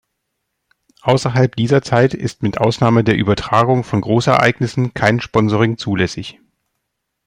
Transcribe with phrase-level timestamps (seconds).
[1.03, 6.39] Außerhalb dieser Zeit ist mit Ausnahme der Übertragung von Großereignissen kein Sponsoring zulässig.